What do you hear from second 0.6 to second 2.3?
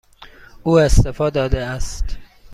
او استعفا داده است.